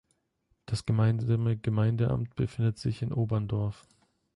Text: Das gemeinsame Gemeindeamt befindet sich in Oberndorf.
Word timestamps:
Das 0.65 0.87
gemeinsame 0.87 1.57
Gemeindeamt 1.57 2.33
befindet 2.33 2.79
sich 2.79 3.03
in 3.03 3.13
Oberndorf. 3.13 3.85